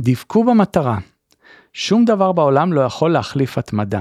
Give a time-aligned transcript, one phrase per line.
[0.00, 0.98] דבקו במטרה.
[1.72, 4.00] שום דבר בעולם לא יכול להחליף התמדה.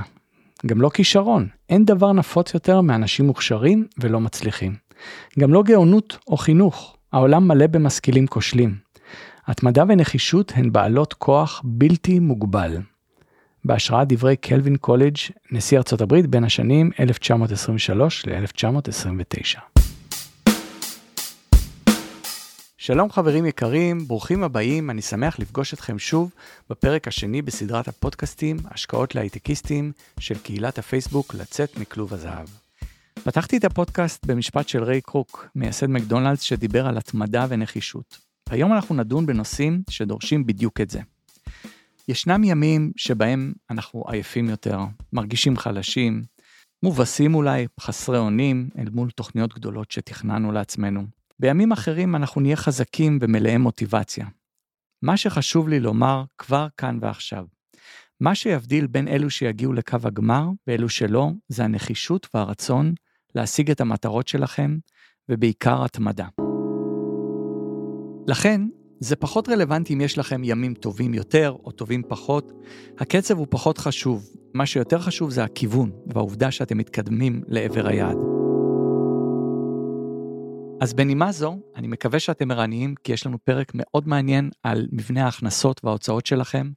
[0.66, 4.76] גם לא כישרון, אין דבר נפוץ יותר מאנשים מוכשרים ולא מצליחים.
[5.40, 8.76] גם לא גאונות או חינוך, העולם מלא במשכילים כושלים.
[9.48, 12.78] התמדה ונחישות הן בעלות כוח בלתי מוגבל.
[13.66, 15.18] בהשראת דברי קלווין קולג',
[15.52, 19.75] נשיא ארצות הברית בין השנים 1923 ל-1929.
[22.86, 26.32] שלום חברים יקרים, ברוכים הבאים, אני שמח לפגוש אתכם שוב
[26.70, 32.48] בפרק השני בסדרת הפודקאסטים, השקעות להייטקיסטים של קהילת הפייסבוק לצאת מכלוב הזהב.
[33.24, 38.18] פתחתי את הפודקאסט במשפט של ריי קרוק, מייסד מקדונלדס שדיבר על התמדה ונחישות.
[38.50, 41.00] היום אנחנו נדון בנושאים שדורשים בדיוק את זה.
[42.08, 44.80] ישנם ימים שבהם אנחנו עייפים יותר,
[45.14, 46.24] מרגישים חלשים,
[46.84, 51.25] מובסים אולי, חסרי אונים, אל מול תוכניות גדולות שתכננו לעצמנו.
[51.40, 54.26] בימים אחרים אנחנו נהיה חזקים ומלאי מוטיבציה.
[55.02, 57.46] מה שחשוב לי לומר כבר כאן ועכשיו,
[58.20, 62.94] מה שיבדיל בין אלו שיגיעו לקו הגמר ואלו שלא, זה הנחישות והרצון
[63.36, 64.78] להשיג את המטרות שלכם,
[65.30, 66.28] ובעיקר התמדה.
[68.28, 68.62] לכן,
[69.00, 72.52] זה פחות רלוונטי אם יש לכם ימים טובים יותר או טובים פחות,
[72.98, 78.45] הקצב הוא פחות חשוב, מה שיותר חשוב זה הכיוון והעובדה שאתם מתקדמים לעבר היעד.
[80.82, 85.26] אז בנימה זו, אני מקווה שאתם ערניים, כי יש לנו פרק מאוד מעניין על מבנה
[85.26, 86.72] ההכנסות וההוצאות שלכם.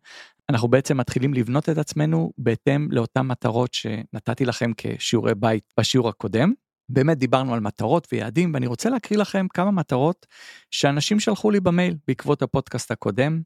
[0.48, 6.52] אנחנו בעצם מתחילים לבנות את עצמנו בהתאם לאותן מטרות שנתתי לכם כשיעורי בית בשיעור הקודם.
[6.88, 10.26] באמת דיברנו על מטרות ויעדים, ואני רוצה להקריא לכם כמה מטרות
[10.70, 13.42] שאנשים שלחו לי במייל בעקבות הפודקאסט הקודם.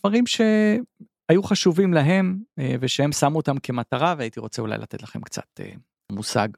[0.00, 5.60] דברים שהיו חשובים להם אה, ושהם שמו אותם כמטרה, והייתי רוצה אולי לתת לכם קצת
[5.60, 5.70] אה,
[6.12, 6.48] מושג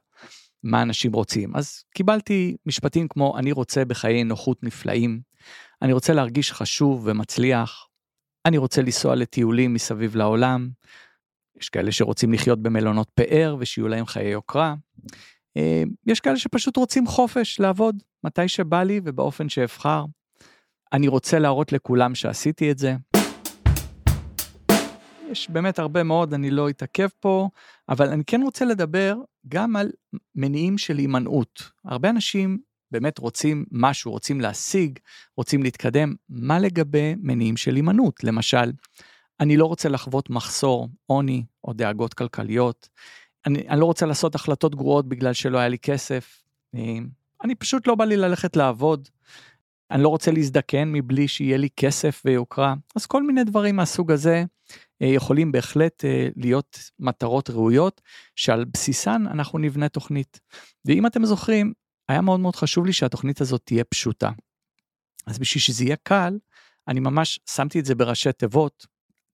[0.63, 1.55] מה אנשים רוצים.
[1.55, 5.21] אז קיבלתי משפטים כמו אני רוצה בחיי נוחות נפלאים,
[5.81, 7.87] אני רוצה להרגיש חשוב ומצליח,
[8.45, 10.69] אני רוצה לנסוע לטיולים מסביב לעולם,
[11.61, 14.75] יש כאלה שרוצים לחיות במלונות פאר ושיהיו להם חיי יוקרה.
[15.57, 20.05] אה, יש כאלה שפשוט רוצים חופש לעבוד מתי שבא לי ובאופן שאבחר.
[20.93, 22.95] אני רוצה להראות לכולם שעשיתי את זה.
[25.31, 27.49] יש באמת הרבה מאוד, אני לא אתעכב פה,
[27.89, 29.15] אבל אני כן רוצה לדבר
[29.47, 29.91] גם על
[30.35, 31.71] מניעים של הימנעות.
[31.85, 32.57] הרבה אנשים
[32.91, 34.99] באמת רוצים משהו, רוצים להשיג,
[35.37, 36.13] רוצים להתקדם.
[36.29, 38.23] מה לגבי מניעים של הימנעות?
[38.23, 38.71] למשל,
[39.39, 42.89] אני לא רוצה לחוות מחסור, עוני או דאגות כלכליות.
[43.45, 46.43] אני, אני לא רוצה לעשות החלטות גרועות בגלל שלא היה לי כסף.
[46.73, 47.05] אני, אה,
[47.43, 49.07] אני פשוט לא בא לי ללכת לעבוד.
[49.91, 52.73] אני לא רוצה להזדקן מבלי שיהיה לי כסף ויוקרה.
[52.95, 54.43] אז כל מיני דברים מהסוג הזה
[55.07, 58.01] יכולים בהחלט אה, להיות מטרות ראויות
[58.35, 60.39] שעל בסיסן אנחנו נבנה תוכנית.
[60.85, 61.73] ואם אתם זוכרים,
[62.09, 64.29] היה מאוד מאוד חשוב לי שהתוכנית הזאת תהיה פשוטה.
[65.27, 66.37] אז בשביל שזה יהיה קל,
[66.87, 68.87] אני ממש שמתי את זה בראשי תיבות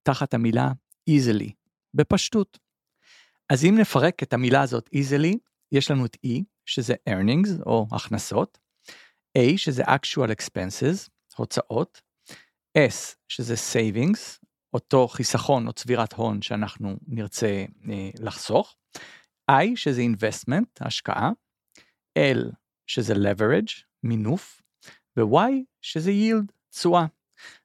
[0.04, 0.72] תחת המילה
[1.10, 1.52] easily,
[1.94, 2.60] בפשטות.
[3.50, 5.38] אז אם נפרק את המילה הזאת easily,
[5.72, 6.30] יש לנו את E,
[6.66, 8.58] שזה earnings או הכנסות,
[9.38, 12.02] A, שזה actual expenses, הוצאות,
[12.78, 18.76] S, שזה savings, אותו חיסכון או צבירת הון שאנחנו נרצה אה, לחסוך,
[19.52, 21.32] I, שזה investment, השקעה,
[22.20, 22.52] L,
[22.88, 24.62] שזה leverage, מינוף,
[25.18, 25.52] ו-Y,
[25.82, 27.06] שזה yield, תשואה.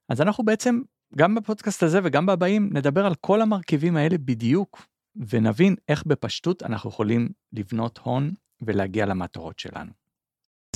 [0.09, 0.83] אז אנחנו בעצם,
[1.17, 4.87] גם בפודקאסט הזה וגם בבאים, נדבר על כל המרכיבים האלה בדיוק,
[5.17, 10.02] ונבין איך בפשטות אנחנו יכולים לבנות הון ולהגיע למטרות שלנו.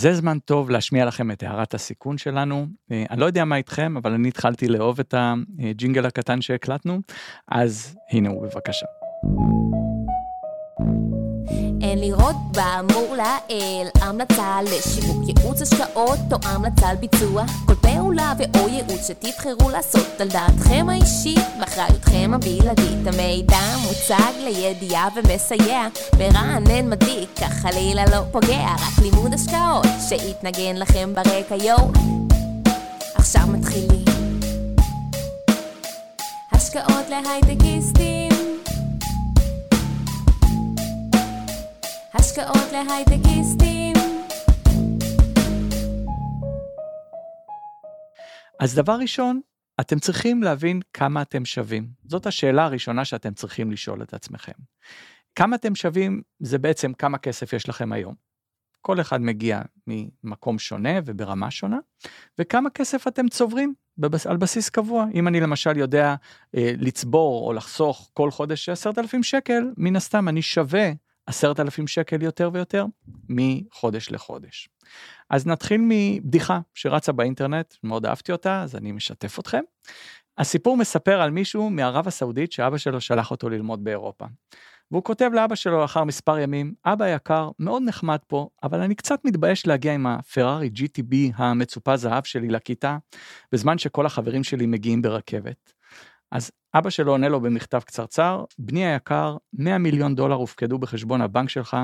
[0.00, 2.66] זה זמן טוב להשמיע לכם את הערת הסיכון שלנו.
[2.90, 7.00] אה, אני לא יודע מה איתכם, אבל אני התחלתי לאהוב את הג'ינגל הקטן שהקלטנו,
[7.48, 8.86] אז הנה הוא בבקשה.
[12.50, 13.88] באמור לעיל.
[14.00, 17.44] המלצה לשיווק ייעוץ השקעות או המלצה על ביצוע.
[17.66, 23.06] כל פעולה ואו ייעוץ שתבחרו לעשות על דעתכם האישית ואחריותכם הבלעדית.
[23.06, 25.86] המידע מוצג לידיעה ומסייע.
[26.18, 28.74] מרענן מדיק כך חלילה לא פוגע.
[28.74, 31.90] רק לימוד השקעות שיתנגן לכם ברקע יואו.
[33.14, 34.04] עכשיו מתחילים.
[36.52, 38.25] השקעות להייטקיסטים
[42.38, 43.92] השקעות להייטקיסטים.
[48.60, 49.40] אז דבר ראשון,
[49.80, 51.88] אתם צריכים להבין כמה אתם שווים.
[52.04, 54.52] זאת השאלה הראשונה שאתם צריכים לשאול את עצמכם.
[55.34, 58.14] כמה אתם שווים זה בעצם כמה כסף יש לכם היום.
[58.80, 61.78] כל אחד מגיע ממקום שונה וברמה שונה,
[62.38, 65.06] וכמה כסף אתם צוברים בבס, על בסיס קבוע.
[65.14, 66.14] אם אני למשל יודע
[66.56, 70.92] אה, לצבור או לחסוך כל חודש 10,000 שקל, מן הסתם אני שווה
[71.26, 72.86] עשרת אלפים שקל יותר ויותר
[73.28, 74.68] מחודש לחודש.
[75.30, 79.62] אז נתחיל מבדיחה שרצה באינטרנט, מאוד אהבתי אותה, אז אני משתף אתכם.
[80.38, 84.26] הסיפור מספר על מישהו מערב הסעודית שאבא שלו שלח אותו ללמוד באירופה.
[84.90, 89.20] והוא כותב לאבא שלו לאחר מספר ימים, אבא יקר, מאוד נחמד פה, אבל אני קצת
[89.24, 92.98] מתבייש להגיע עם הפרארי GTB המצופה זהב שלי לכיתה,
[93.52, 95.72] בזמן שכל החברים שלי מגיעים ברכבת.
[96.32, 101.48] אז אבא שלו עונה לו במכתב קצרצר, בני היקר, 100 מיליון דולר הופקדו בחשבון הבנק
[101.48, 101.76] שלך,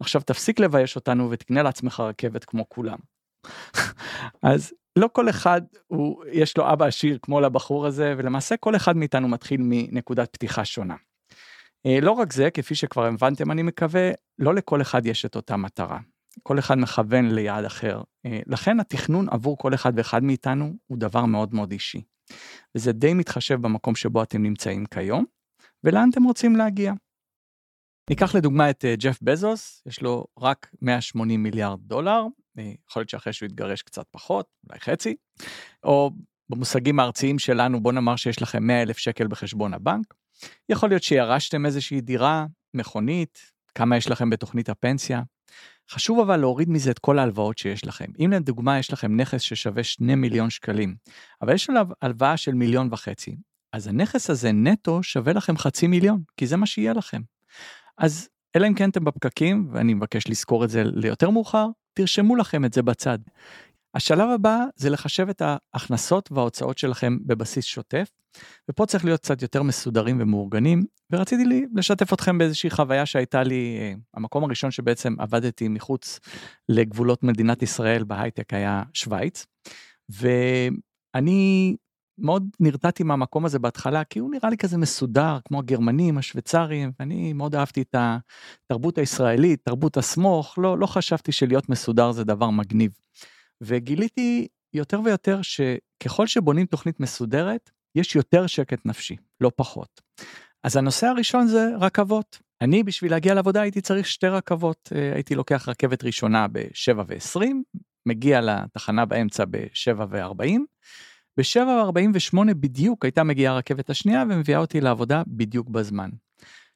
[0.00, 2.98] עכשיו תפסיק לבייש אותנו ותקנה לעצמך רכבת כמו כולם.
[4.42, 8.96] אז לא כל אחד הוא, יש לו אבא עשיר כמו לבחור הזה, ולמעשה כל אחד
[8.96, 10.96] מאיתנו מתחיל מנקודת פתיחה שונה.
[11.86, 15.56] אה, לא רק זה, כפי שכבר הבנתם אני מקווה, לא לכל אחד יש את אותה
[15.56, 15.98] מטרה.
[16.42, 18.02] כל אחד מכוון ליעד אחר.
[18.26, 22.02] אה, לכן התכנון עבור כל אחד ואחד מאיתנו הוא דבר מאוד מאוד אישי.
[22.74, 25.24] וזה די מתחשב במקום שבו אתם נמצאים כיום,
[25.84, 26.92] ולאן אתם רוצים להגיע.
[28.10, 32.26] ניקח לדוגמה את אה, ג'ף בזוס, יש לו רק 180 מיליארד דולר,
[32.90, 35.16] יכול להיות שאחרי שהוא יתגרש קצת פחות, אולי חצי,
[35.84, 36.10] או
[36.48, 40.14] במושגים הארציים שלנו בוא נאמר שיש לכם 100 אלף שקל בחשבון הבנק.
[40.68, 43.38] יכול להיות שירשתם איזושהי דירה, מכונית,
[43.74, 45.22] כמה יש לכם בתוכנית הפנסיה.
[45.90, 48.04] חשוב אבל להוריד מזה את כל ההלוואות שיש לכם.
[48.18, 50.96] אם לדוגמה יש לכם נכס ששווה 2 מיליון שקלים,
[51.42, 53.36] אבל יש עליו הלוואה של מיליון וחצי,
[53.72, 57.22] אז הנכס הזה נטו שווה לכם חצי מיליון, כי זה מה שיהיה לכם.
[57.98, 62.64] אז אלא אם כן אתם בפקקים, ואני מבקש לזכור את זה ליותר מאוחר, תרשמו לכם
[62.64, 63.18] את זה בצד.
[63.94, 68.08] השלב הבא זה לחשב את ההכנסות וההוצאות שלכם בבסיס שוטף,
[68.70, 73.78] ופה צריך להיות קצת יותר מסודרים ומאורגנים, ורציתי לי לשתף אתכם באיזושהי חוויה שהייתה לי,
[73.80, 76.20] אה, המקום הראשון שבעצם עבדתי מחוץ
[76.68, 79.46] לגבולות מדינת ישראל בהייטק היה שווייץ,
[80.08, 81.76] ואני
[82.18, 87.32] מאוד נרתעתי מהמקום הזה בהתחלה, כי הוא נראה לי כזה מסודר, כמו הגרמנים, השוויצרים, ואני
[87.32, 92.92] מאוד אהבתי את התרבות הישראלית, תרבות הסמוך, לא, לא חשבתי שלהיות מסודר זה דבר מגניב.
[93.64, 100.00] וגיליתי יותר ויותר שככל שבונים תוכנית מסודרת, יש יותר שקט נפשי, לא פחות.
[100.64, 102.38] אז הנושא הראשון זה רכבות.
[102.60, 107.40] אני בשביל להגיע לעבודה הייתי צריך שתי רכבות, אה, הייתי לוקח רכבת ראשונה ב-7 ו-20,
[108.06, 110.60] מגיע לתחנה באמצע ב-7 ו-40,
[111.36, 116.10] ב-7 ו-48 בדיוק הייתה מגיעה הרכבת השנייה ומביאה אותי לעבודה בדיוק בזמן.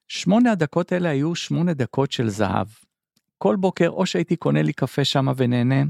[0.09, 2.67] שמונה הדקות האלה היו שמונה דקות של זהב.
[3.39, 5.83] כל בוקר או שהייתי קונה לי קפה שמה ונהנה,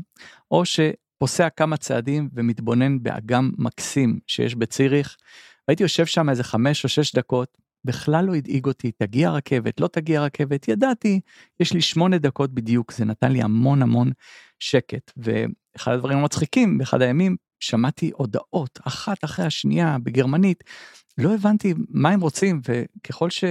[0.51, 5.17] או שפוסע כמה צעדים ומתבונן באגם מקסים שיש בציריך.
[5.69, 9.87] הייתי יושב שם איזה חמש או שש דקות, בכלל לא הדאיג אותי, תגיע רכבת, לא
[9.87, 11.21] תגיע רכבת, ידעתי,
[11.61, 14.11] יש לי שמונה דקות בדיוק, זה נתן לי המון המון
[14.59, 15.13] שקט.
[15.17, 20.65] ואחד הדברים המצחיקים, באחד הימים שמעתי הודעות אחת אחרי השנייה בגרמנית,
[21.19, 23.45] לא הבנתי מה הם רוצים, וככל ש...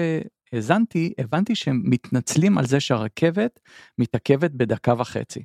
[0.54, 3.60] האזנתי, הבנתי שהם מתנצלים על זה שהרכבת
[3.98, 5.44] מתעכבת בדקה וחצי.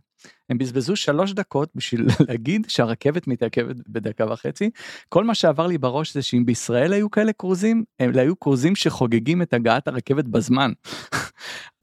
[0.50, 4.70] הם בזבזו שלוש דקות בשביל להגיד שהרכבת מתעכבת בדקה וחצי.
[5.08, 9.42] כל מה שעבר לי בראש זה שאם בישראל היו כאלה כרוזים, הם היו כרוזים שחוגגים
[9.42, 10.72] את הגעת הרכבת בזמן.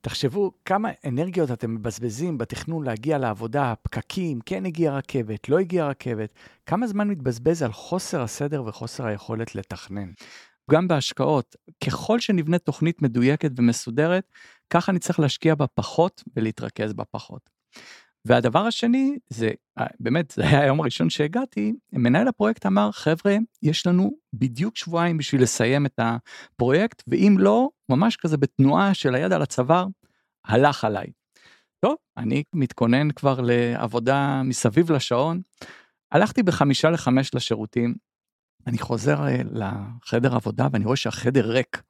[0.01, 6.33] תחשבו כמה אנרגיות אתם מבזבזים בתכנון להגיע לעבודה, פקקים, כן הגיעה רכבת, לא הגיעה רכבת,
[6.65, 10.11] כמה זמן מתבזבז על חוסר הסדר וחוסר היכולת לתכנן.
[10.69, 11.55] גם בהשקעות,
[11.85, 14.31] ככל שנבנה תוכנית מדויקת ומסודרת,
[14.69, 17.49] ככה נצטרך להשקיע בה פחות ולהתרכז בה פחות.
[18.25, 23.87] והדבר השני, זה אה, באמת, זה היה היום הראשון שהגעתי, מנהל הפרויקט אמר, חבר'ה, יש
[23.87, 29.41] לנו בדיוק שבועיים בשביל לסיים את הפרויקט, ואם לא, ממש כזה בתנועה של היד על
[29.41, 29.87] הצוואר,
[30.45, 31.07] הלך עליי.
[31.79, 35.41] טוב, אני מתכונן כבר לעבודה מסביב לשעון.
[36.11, 37.95] הלכתי בחמישה לחמש לשירותים,
[38.67, 41.81] אני חוזר אה, לחדר עבודה ואני רואה שהחדר ריק.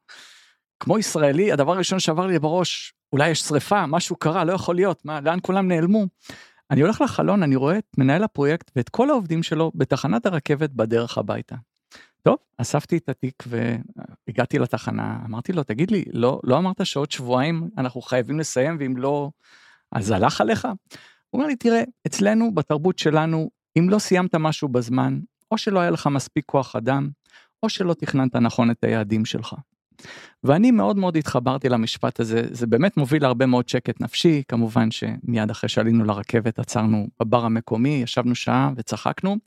[0.79, 5.05] כמו ישראלי, הדבר הראשון שעבר לי בראש, אולי יש שריפה, משהו קרה, לא יכול להיות,
[5.05, 6.05] מה, לאן כולם נעלמו?
[6.71, 11.17] אני הולך לחלון, אני רואה את מנהל הפרויקט ואת כל העובדים שלו בתחנת הרכבת בדרך
[11.17, 11.55] הביתה.
[12.21, 17.69] טוב, אספתי את התיק והגעתי לתחנה, אמרתי לו, תגיד לי, לא, לא אמרת שעוד שבועיים
[17.77, 19.29] אנחנו חייבים לסיים, ואם לא,
[19.91, 20.65] אז הלך עליך?
[20.65, 23.49] הוא אומר לי, תראה, אצלנו, בתרבות שלנו,
[23.79, 25.19] אם לא סיימת משהו בזמן,
[25.51, 27.09] או שלא היה לך מספיק כוח אדם,
[27.63, 29.55] או שלא תכננת נכון את היעדים שלך.
[30.43, 35.49] ואני מאוד מאוד התחברתי למשפט הזה, זה באמת מוביל להרבה מאוד שקט נפשי, כמובן שמיד
[35.51, 39.37] אחרי שעלינו לרכבת עצרנו בבר המקומי, ישבנו שעה וצחקנו,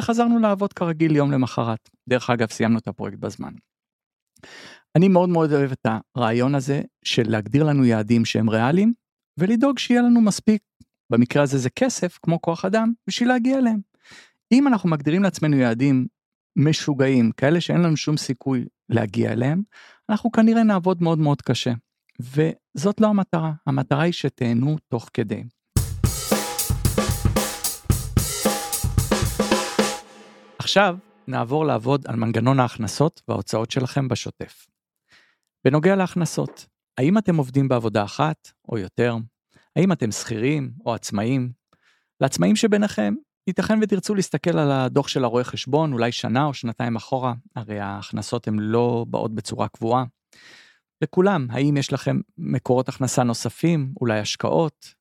[0.00, 1.90] וחזרנו לעבוד כרגיל יום למחרת.
[2.08, 3.52] דרך אגב, סיימנו את הפרויקט בזמן.
[4.96, 5.86] אני מאוד מאוד אוהב את
[6.16, 8.92] הרעיון הזה של להגדיר לנו יעדים שהם ריאליים,
[9.38, 10.62] ולדאוג שיהיה לנו מספיק,
[11.12, 13.87] במקרה הזה זה כסף, כמו כוח אדם, בשביל להגיע אליהם.
[14.52, 16.06] אם אנחנו מגדירים לעצמנו יעדים
[16.56, 19.62] משוגעים, כאלה שאין לנו שום סיכוי להגיע אליהם,
[20.10, 21.72] אנחנו כנראה נעבוד מאוד מאוד קשה.
[22.20, 25.44] וזאת לא המטרה, המטרה היא שתהנו תוך כדי.
[30.58, 34.66] עכשיו, נעבור לעבוד על מנגנון ההכנסות וההוצאות שלכם בשוטף.
[35.64, 36.66] בנוגע להכנסות,
[36.98, 39.16] האם אתם עובדים בעבודה אחת או יותר?
[39.76, 41.52] האם אתם שכירים או עצמאים?
[42.20, 43.14] לעצמאים שביניכם,
[43.48, 48.48] ייתכן ותרצו להסתכל על הדוח של הרואה חשבון אולי שנה או שנתיים אחורה, הרי ההכנסות
[48.48, 50.04] הן לא באות בצורה קבועה.
[51.02, 54.94] לכולם, האם יש לכם מקורות הכנסה נוספים, אולי השקעות?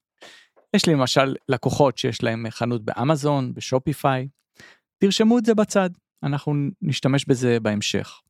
[0.76, 4.28] יש לי למשל לקוחות שיש להם חנות באמזון, בשופיפיי.
[4.98, 5.90] תרשמו את זה בצד,
[6.24, 8.22] אנחנו נשתמש בזה בהמשך.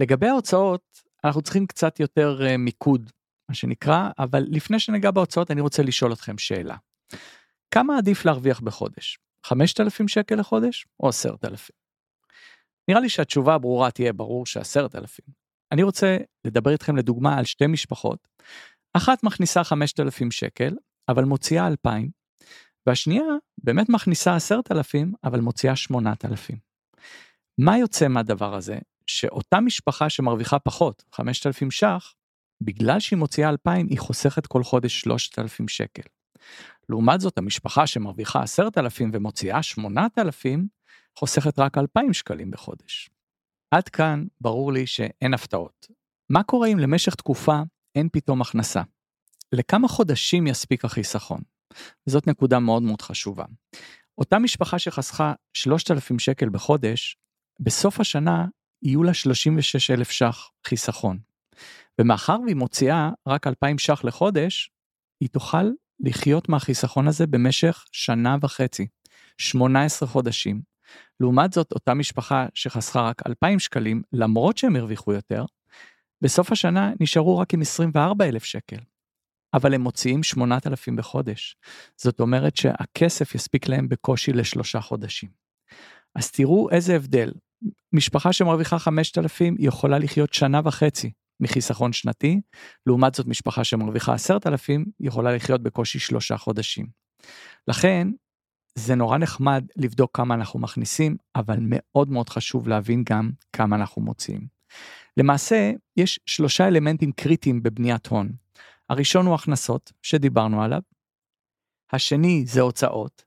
[0.00, 0.82] לגבי ההוצאות,
[1.24, 3.10] אנחנו צריכים קצת יותר uh, מיקוד,
[3.48, 6.76] מה שנקרא, אבל לפני שניגע בהוצאות אני רוצה לשאול אתכם שאלה.
[7.70, 9.18] כמה עדיף להרוויח בחודש?
[9.44, 11.70] 5,000 שקל לחודש או 10,000?
[12.88, 15.32] נראה לי שהתשובה הברורה תהיה ברור ש-10,000.
[15.72, 18.28] אני רוצה לדבר איתכם לדוגמה על שתי משפחות.
[18.94, 20.74] אחת מכניסה 5,000 שקל,
[21.08, 22.10] אבל מוציאה 2,000,
[22.86, 23.24] והשנייה
[23.64, 26.58] באמת מכניסה 10,000, אבל מוציאה 8,000.
[27.58, 28.78] מה יוצא מהדבר הזה?
[29.06, 32.14] שאותה משפחה שמרוויחה פחות, 5,000 ש"ח,
[32.60, 36.02] בגלל שהיא מוציאה 2,000, היא חוסכת כל חודש 3,000 שקל.
[36.88, 40.68] לעומת זאת, המשפחה שמרוויחה 10,000 ומוציאה 8,000,
[41.18, 43.10] חוסכת רק 2,000 שקלים בחודש.
[43.70, 45.86] עד כאן ברור לי שאין הפתעות.
[46.30, 47.62] מה קורה אם למשך תקופה
[47.94, 48.82] אין פתאום הכנסה?
[49.52, 51.40] לכמה חודשים יספיק החיסכון?
[52.06, 53.44] זאת נקודה מאוד מאוד חשובה.
[54.18, 57.16] אותה משפחה שחסכה 3,000 שקל בחודש,
[57.60, 58.46] בסוף השנה
[58.82, 61.18] יהיו לה 36,000 ש"ח חיסכון.
[62.00, 64.70] ומאחר והיא מוציאה רק 2,000 ש"ח לחודש,
[65.20, 65.70] היא תוכל
[66.04, 68.86] לחיות מהחיסכון הזה במשך שנה וחצי,
[69.38, 70.62] 18 חודשים.
[71.20, 75.44] לעומת זאת, אותה משפחה שחסכה רק 2,000 שקלים, למרות שהם הרוויחו יותר,
[76.20, 78.78] בסוף השנה נשארו רק עם 24,000 שקל.
[79.54, 81.56] אבל הם מוציאים 8,000 בחודש.
[81.96, 85.28] זאת אומרת שהכסף יספיק להם בקושי לשלושה חודשים.
[86.14, 87.32] אז תראו איזה הבדל.
[87.92, 92.40] משפחה שמרוויחה 5,000 יכולה לחיות שנה וחצי מחיסכון שנתי,
[92.86, 96.86] לעומת זאת משפחה שמרוויחה 10,000 יכולה לחיות בקושי שלושה חודשים.
[97.68, 98.08] לכן,
[98.74, 104.02] זה נורא נחמד לבדוק כמה אנחנו מכניסים, אבל מאוד מאוד חשוב להבין גם כמה אנחנו
[104.02, 104.46] מוציאים.
[105.16, 108.32] למעשה, יש שלושה אלמנטים קריטיים בבניית הון.
[108.90, 110.80] הראשון הוא הכנסות, שדיברנו עליו.
[111.92, 113.24] השני זה הוצאות.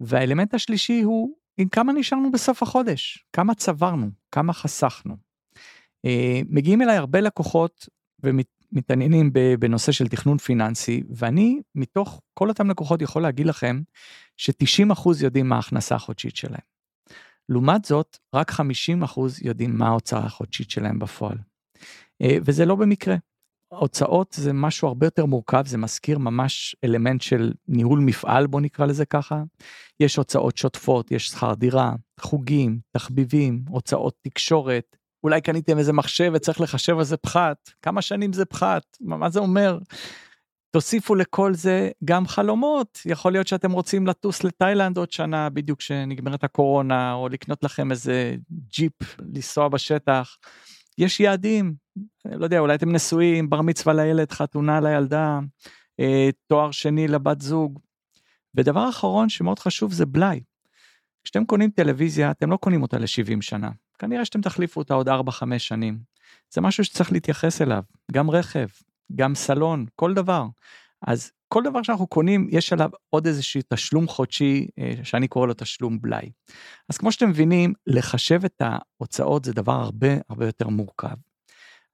[0.00, 5.27] והאלמנט השלישי הוא עם כמה נשארנו בסוף החודש, כמה צברנו, כמה חסכנו.
[6.04, 7.88] אה, מגיעים אליי הרבה לקוחות
[8.22, 13.82] ומתעניינים בנושא של תכנון פיננסי, ואני מתוך כל אותם לקוחות יכול להגיד לכם
[14.36, 16.60] ש-90% יודעים מה ההכנסה החודשית שלהם.
[17.48, 18.60] לעומת זאת, רק 50%
[19.42, 21.38] יודעים מה ההוצאה החודשית שלהם בפועל.
[22.22, 23.16] אה, וזה לא במקרה.
[23.68, 28.86] הוצאות זה משהו הרבה יותר מורכב, זה מזכיר ממש אלמנט של ניהול מפעל, בוא נקרא
[28.86, 29.42] לזה ככה.
[30.00, 36.60] יש הוצאות שוטפות, יש שכר דירה, חוגים, תחביבים, הוצאות תקשורת, אולי קניתם איזה מחשב וצריך
[36.60, 39.78] לחשב על זה פחת, כמה שנים זה פחת, מה זה אומר?
[40.70, 46.44] תוסיפו לכל זה גם חלומות, יכול להיות שאתם רוצים לטוס לתאילנד עוד שנה בדיוק כשנגמרת
[46.44, 50.36] הקורונה, או לקנות לכם איזה ג'יפ לנסוע בשטח.
[50.98, 51.74] יש יעדים,
[52.24, 55.38] לא יודע, אולי אתם נשואים, בר מצווה לילד, חתונה לילדה,
[56.00, 57.78] אה, תואר שני לבת זוג.
[58.54, 60.40] ודבר אחרון שמאוד חשוב זה בלאי.
[61.24, 63.70] כשאתם קונים טלוויזיה, אתם לא קונים אותה ל-70 שנה.
[63.98, 65.12] כנראה שאתם תחליפו אותה עוד 4-5
[65.58, 65.98] שנים.
[66.54, 68.66] זה משהו שצריך להתייחס אליו, גם רכב,
[69.14, 70.46] גם סלון, כל דבר.
[71.06, 75.54] אז כל דבר שאנחנו קונים, יש עליו עוד איזשהו תשלום חודשי, אה, שאני קורא לו
[75.54, 76.30] תשלום בלאי.
[76.88, 81.16] אז כמו שאתם מבינים, לחשב את ההוצאות זה דבר הרבה הרבה יותר מורכב.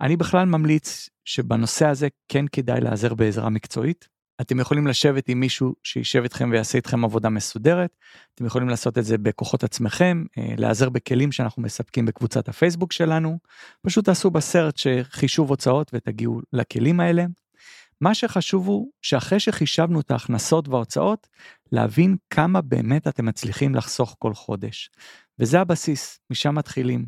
[0.01, 4.09] אני בכלל ממליץ שבנושא הזה כן כדאי להיעזר בעזרה מקצועית.
[4.41, 7.91] אתם יכולים לשבת עם מישהו שישב איתכם ויעשה איתכם עבודה מסודרת,
[8.35, 13.39] אתם יכולים לעשות את זה בכוחות עצמכם, אה, להיעזר בכלים שאנחנו מספקים בקבוצת הפייסבוק שלנו,
[13.83, 17.25] פשוט תעשו בסרט שחישוב הוצאות ותגיעו לכלים האלה.
[18.01, 21.27] מה שחשוב הוא שאחרי שחישבנו את ההכנסות וההוצאות,
[21.73, 24.91] להבין כמה באמת אתם מצליחים לחסוך כל חודש.
[25.39, 27.07] וזה הבסיס, משם מתחילים.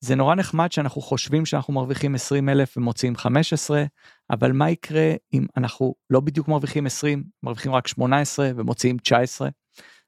[0.00, 3.84] זה נורא נחמד שאנחנו חושבים שאנחנו מרוויחים 20 אלף ומוציאים 15,
[4.30, 9.48] אבל מה יקרה אם אנחנו לא בדיוק מרוויחים 20, מרוויחים רק 18 ומוציאים 19?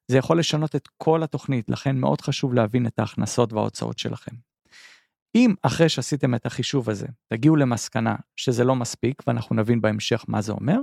[0.09, 4.37] זה יכול לשנות את כל התוכנית, לכן מאוד חשוב להבין את ההכנסות וההוצאות שלכם.
[5.35, 10.43] אם אחרי שעשיתם את החישוב הזה תגיעו למסקנה שזה לא מספיק ואנחנו נבין בהמשך מה
[10.43, 10.79] זה אומר,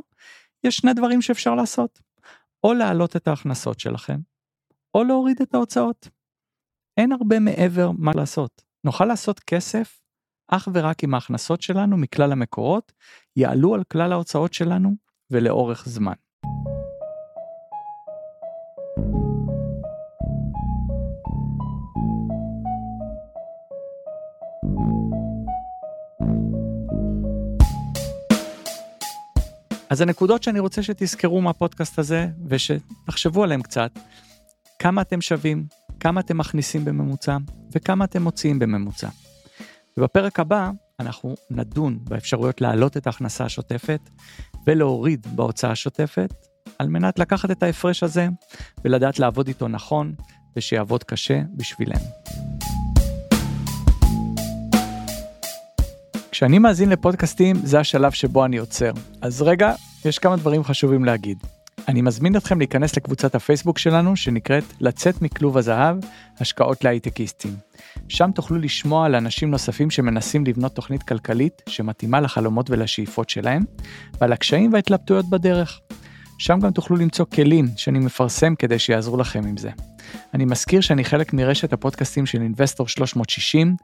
[0.63, 1.99] יש שני דברים שאפשר לעשות.
[2.63, 4.19] או להעלות את ההכנסות שלכם,
[4.95, 6.09] או להוריד את ההוצאות.
[6.97, 8.68] אין הרבה מעבר מה לעשות.
[8.83, 10.01] נוכל לעשות כסף
[10.47, 12.91] אך ורק אם ההכנסות שלנו מכלל המקורות
[13.35, 14.95] יעלו על כלל ההוצאות שלנו
[15.31, 16.13] ולאורך זמן.
[29.89, 33.91] אז הנקודות שאני רוצה שתזכרו מהפודקאסט הזה ושתחשבו עליהן קצת,
[34.79, 37.37] כמה אתם שווים, כמה אתם מכניסים בממוצע,
[37.75, 39.09] וכמה אתם מוציאים בממוצע.
[39.97, 44.09] ובפרק הבא אנחנו נדון באפשרויות להעלות את ההכנסה השוטפת
[44.67, 46.33] ולהוריד בהוצאה השוטפת,
[46.79, 48.27] על מנת לקחת את ההפרש הזה
[48.85, 50.13] ולדעת לעבוד איתו נכון,
[50.57, 52.05] ושיעבוד קשה בשבילנו.
[56.31, 58.91] כשאני מאזין לפודקאסטים, זה השלב שבו אני עוצר.
[59.21, 59.73] אז רגע,
[60.05, 61.37] יש כמה דברים חשובים להגיד.
[61.89, 65.97] אני מזמין אתכם להיכנס לקבוצת הפייסבוק שלנו, שנקראת לצאת מכלוב הזהב,
[66.39, 67.55] השקעות להייטקיסטים.
[68.07, 73.63] שם תוכלו לשמוע על אנשים נוספים שמנסים לבנות תוכנית כלכלית שמתאימה לחלומות ולשאיפות שלהם,
[74.21, 75.79] ועל הקשיים וההתלבטויות בדרך.
[76.39, 79.69] שם גם תוכלו למצוא כלים שאני מפרסם כדי שיעזרו לכם עם זה.
[80.33, 83.75] אני מזכיר שאני חלק מרשת הפודקאסטים של אינבסטור 360,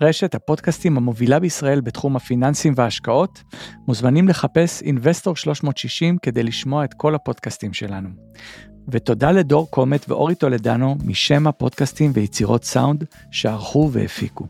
[0.00, 3.42] רשת הפודקאסטים המובילה בישראל בתחום הפיננסים וההשקעות.
[3.88, 8.08] מוזמנים לחפש אינבסטור 360 כדי לשמוע את כל הפודקאסטים שלנו.
[8.88, 14.46] ותודה לדור קומט ואורי טולדנו משם הפודקאסטים ויצירות סאונד שערכו והפיקו.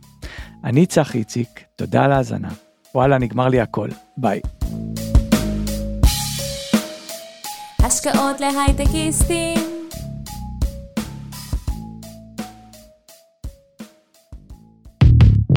[0.64, 2.50] אני צחי איציק, תודה על ההאזנה.
[2.95, 3.88] וואלה, נגמר לי הכל.
[4.17, 4.40] ביי.
[7.83, 9.68] השקעות להייטקיסטים